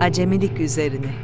Acemilik 0.00 0.60
üzerine. 0.60 1.14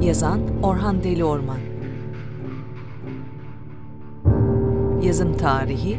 Yazan 0.00 0.40
Orhan 0.62 1.02
Deli 1.02 1.24
Orman. 1.24 1.58
Yazım 5.02 5.36
tarihi 5.36 5.98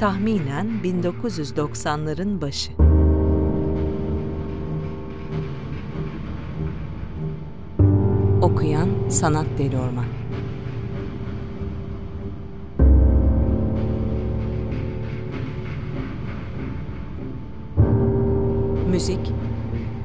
tahminen 0.00 0.66
1990'ların 0.84 2.40
başı. 2.40 2.72
Okuyan 8.42 8.88
Sanat 9.08 9.46
Deli 9.58 9.78
Orman. 9.78 10.19
Müzik 18.90 19.32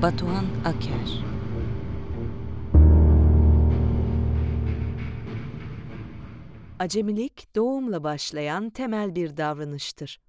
Batuhan 0.01 0.45
Aker 0.65 1.23
Acemilik 6.79 7.55
doğumla 7.55 8.03
başlayan 8.03 8.69
temel 8.69 9.15
bir 9.15 9.37
davranıştır. 9.37 10.19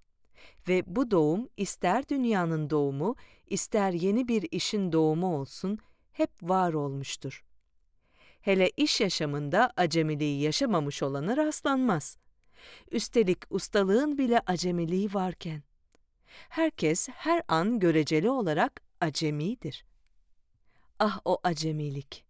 Ve 0.69 0.83
bu 0.87 1.11
doğum 1.11 1.49
ister 1.57 2.09
dünyanın 2.09 2.71
doğumu, 2.71 3.17
ister 3.47 3.93
yeni 3.93 4.29
bir 4.29 4.49
işin 4.51 4.93
doğumu 4.93 5.37
olsun, 5.41 5.79
hep 6.13 6.31
var 6.43 6.73
olmuştur. 6.73 7.45
Hele 8.41 8.71
iş 8.77 9.01
yaşamında 9.01 9.73
acemiliği 9.77 10.43
yaşamamış 10.43 11.03
olana 11.03 11.37
rastlanmaz. 11.37 12.19
Üstelik 12.91 13.39
ustalığın 13.51 14.19
bile 14.19 14.41
acemiliği 14.47 15.15
varken 15.15 15.63
herkes 16.49 17.09
her 17.09 17.43
an 17.49 17.79
göreceli 17.79 18.31
olarak 18.31 18.83
acemidir. 19.01 19.85
Ah 20.99 21.21
o 21.25 21.39
acemilik! 21.43 22.25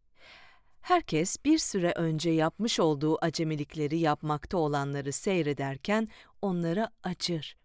Herkes 0.80 1.36
bir 1.44 1.58
süre 1.58 1.92
önce 1.96 2.30
yapmış 2.30 2.80
olduğu 2.80 3.24
acemilikleri 3.24 3.98
yapmakta 3.98 4.58
olanları 4.58 5.12
seyrederken 5.12 6.08
onlara 6.42 6.90
acır. 7.02 7.56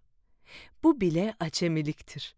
Bu 0.83 1.01
bile 1.01 1.35
acemiliktir. 1.39 2.35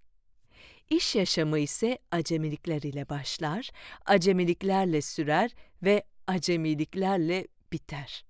İş 0.89 1.15
yaşamı 1.15 1.59
ise 1.59 1.99
acemilikler 2.11 2.81
ile 2.81 3.09
başlar, 3.09 3.71
acemiliklerle 4.05 5.01
sürer 5.01 5.51
ve 5.83 6.03
acemiliklerle 6.27 7.47
biter. 7.71 8.25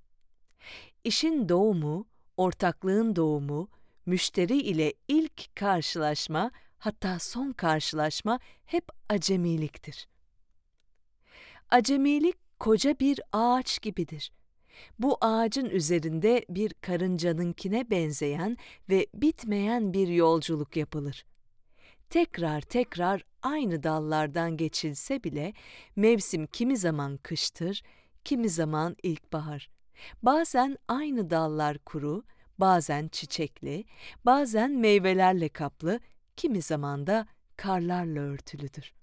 İşin 1.03 1.49
doğumu, 1.49 2.07
ortaklığın 2.37 3.15
doğumu, 3.15 3.69
müşteri 4.05 4.57
ile 4.57 4.93
ilk 5.07 5.55
karşılaşma 5.55 6.51
hatta 6.77 7.19
son 7.19 7.51
karşılaşma 7.51 8.39
hep 8.65 8.87
acemiliktir. 9.09 10.07
Acemilik 11.69 12.35
koca 12.59 12.99
bir 12.99 13.19
ağaç 13.31 13.81
gibidir. 13.81 14.31
Bu 14.99 15.17
ağacın 15.21 15.65
üzerinde 15.65 16.45
bir 16.49 16.73
karıncanınkine 16.73 17.89
benzeyen 17.89 18.57
ve 18.89 19.07
bitmeyen 19.13 19.93
bir 19.93 20.07
yolculuk 20.07 20.77
yapılır. 20.77 21.25
Tekrar 22.09 22.61
tekrar 22.61 23.25
aynı 23.41 23.83
dallardan 23.83 24.57
geçilse 24.57 25.23
bile 25.23 25.53
mevsim 25.95 26.47
kimi 26.47 26.77
zaman 26.77 27.17
kıştır, 27.17 27.83
kimi 28.23 28.49
zaman 28.49 28.95
ilkbahar. 29.03 29.69
Bazen 30.23 30.77
aynı 30.87 31.29
dallar 31.29 31.77
kuru, 31.77 32.23
bazen 32.59 33.07
çiçekli, 33.07 33.85
bazen 34.25 34.71
meyvelerle 34.71 35.49
kaplı, 35.49 35.99
kimi 36.35 36.61
zaman 36.61 37.07
da 37.07 37.27
karlarla 37.57 38.19
örtülüdür. 38.19 38.93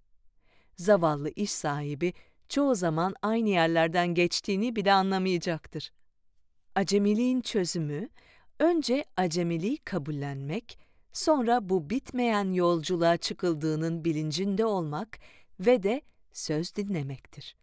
Zavallı 0.77 1.31
iş 1.37 1.51
sahibi 1.51 2.13
çoğu 2.49 2.75
zaman 2.75 3.15
aynı 3.23 3.49
yerlerden 3.49 4.09
geçtiğini 4.09 4.77
bile 4.77 4.93
anlamayacaktır. 4.93 5.93
Acemiliğin 6.75 7.41
çözümü, 7.41 8.09
önce 8.59 9.05
acemiliği 9.17 9.77
kabullenmek, 9.77 10.79
sonra 11.13 11.69
bu 11.69 11.91
bitmeyen 11.91 12.53
yolculuğa 12.53 13.17
çıkıldığının 13.17 14.05
bilincinde 14.05 14.65
olmak 14.65 15.19
ve 15.61 15.83
de 15.83 16.03
söz 16.33 16.77
dinlemektir. 16.77 17.57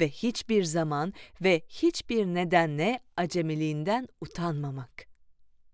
Ve 0.00 0.08
hiçbir 0.08 0.64
zaman 0.64 1.12
ve 1.42 1.62
hiçbir 1.68 2.26
nedenle 2.26 3.00
acemiliğinden 3.16 4.08
utanmamak 4.20 5.14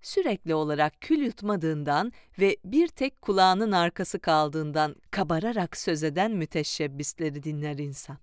sürekli 0.03 0.55
olarak 0.55 1.01
kül 1.01 1.19
yutmadığından 1.19 2.13
ve 2.39 2.57
bir 2.65 2.89
tek 2.89 3.23
kulağının 3.23 3.73
arkası 3.73 4.19
kaldığından 4.19 4.97
kabararak 5.11 5.77
söz 5.77 6.03
eden 6.03 6.31
müteşebbisleri 6.33 7.43
dinler 7.43 7.79
insan. 7.79 8.19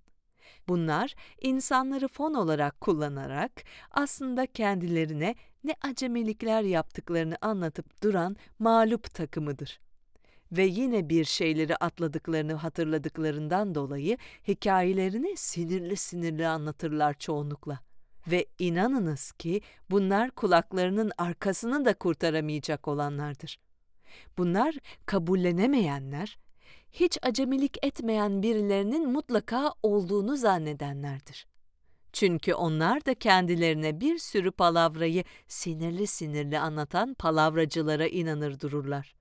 Bunlar 0.68 1.14
insanları 1.40 2.08
fon 2.08 2.34
olarak 2.34 2.80
kullanarak 2.80 3.52
aslında 3.90 4.46
kendilerine 4.46 5.34
ne 5.64 5.74
acemilikler 5.82 6.62
yaptıklarını 6.62 7.36
anlatıp 7.40 8.02
duran 8.02 8.36
mağlup 8.58 9.14
takımıdır. 9.14 9.80
Ve 10.52 10.64
yine 10.64 11.08
bir 11.08 11.24
şeyleri 11.24 11.76
atladıklarını 11.76 12.54
hatırladıklarından 12.54 13.74
dolayı 13.74 14.18
hikayelerini 14.48 15.36
sinirli 15.36 15.96
sinirli 15.96 16.46
anlatırlar 16.46 17.14
çoğunlukla. 17.14 17.80
Ve 18.26 18.46
inanınız 18.58 19.32
ki 19.32 19.60
bunlar 19.90 20.30
kulaklarının 20.30 21.12
arkasını 21.18 21.84
da 21.84 21.94
kurtaramayacak 21.94 22.88
olanlardır. 22.88 23.58
Bunlar 24.38 24.74
kabullenemeyenler, 25.06 26.38
hiç 26.92 27.18
acemilik 27.22 27.76
etmeyen 27.82 28.42
birilerinin 28.42 29.10
mutlaka 29.12 29.72
olduğunu 29.82 30.36
zannedenlerdir. 30.36 31.46
Çünkü 32.12 32.54
onlar 32.54 33.06
da 33.06 33.14
kendilerine 33.14 34.00
bir 34.00 34.18
sürü 34.18 34.50
palavrayı 34.50 35.24
sinirli 35.48 36.06
sinirli 36.06 36.58
anlatan 36.58 37.14
palavracılara 37.14 38.06
inanır 38.06 38.60
dururlar. 38.60 39.17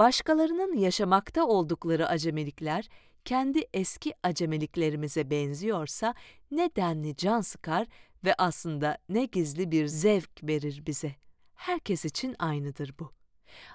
Başkalarının 0.00 0.76
yaşamakta 0.76 1.46
oldukları 1.46 2.08
acemilikler 2.08 2.88
kendi 3.24 3.64
eski 3.74 4.14
acemiliklerimize 4.22 5.30
benziyorsa 5.30 6.14
ne 6.50 6.70
denli 6.76 7.16
can 7.16 7.40
sıkar 7.40 7.86
ve 8.24 8.34
aslında 8.38 8.98
ne 9.08 9.24
gizli 9.24 9.70
bir 9.70 9.86
zevk 9.86 10.30
verir 10.42 10.82
bize. 10.86 11.14
Herkes 11.54 12.04
için 12.04 12.36
aynıdır 12.38 12.94
bu. 12.98 13.12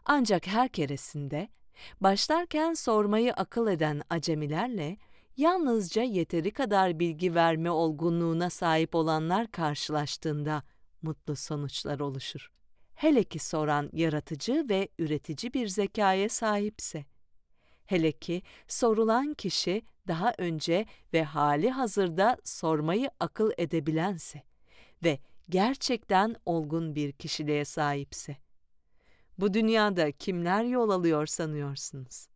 Ancak 0.06 0.47
her 0.47 0.69
keresinde 0.69 1.50
başlarken 2.02 2.74
sormayı 2.74 3.34
akıl 3.34 3.68
eden 3.68 4.02
acemilerle 4.09 4.97
yalnızca 5.38 6.02
yeteri 6.02 6.52
kadar 6.52 7.00
bilgi 7.00 7.35
verme 7.35 7.72
olgunluğuna 7.72 8.50
sahip 8.50 8.96
olanlar 8.96 9.52
karşılaştığında 9.52 10.64
mutlu 11.02 11.35
sonuçlar 11.35 12.00
oluşur. 12.00 12.52
Hele 12.96 13.24
ki 13.24 13.40
soran 13.40 13.90
yaratıcı 13.94 14.66
ve 14.70 14.90
üretici 15.00 15.54
bir 15.54 15.68
zekaya 15.68 16.30
sahipse. 16.30 17.06
Hele 17.86 18.12
ki 18.12 18.42
sorulan 18.68 19.34
kişi 19.34 19.82
daha 20.08 20.34
önce 20.38 20.86
ve 21.14 21.24
hali 21.24 21.70
hazırda 21.70 22.38
sormayı 22.44 23.10
akıl 23.20 23.52
edebilense 23.58 24.42
ve 25.04 25.20
gerçekten 25.50 26.36
olgun 26.46 26.96
bir 26.96 27.12
kişiliğe 27.12 27.66
sahipse. 27.66 28.38
Bu 29.38 29.54
dünyada 29.54 30.12
kimler 30.12 30.64
yol 30.64 30.90
alıyor 30.90 31.26
sanıyorsunuz? 31.26 32.28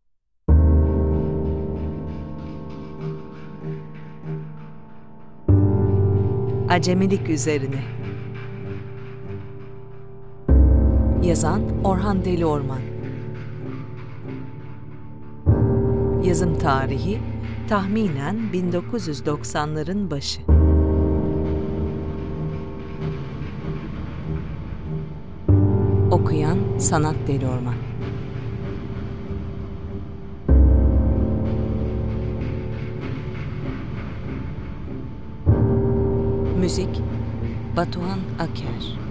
Acemilik 6.69 7.29
üzerine 7.29 7.98
Yazan 11.23 11.61
Orhan 11.83 12.25
Deli 12.25 12.45
Orman. 12.45 12.79
Yazım 16.23 16.57
tarihi 16.57 17.19
tahminen 17.69 18.35
1990'ların 18.53 20.11
başı. 20.11 20.41
Okuyan 26.11 26.57
Sanat 26.77 27.15
Deli 27.27 27.47
Orman. 27.47 27.75
Müzik 36.59 37.01
Batuhan 37.77 38.19
Aker 38.39 39.08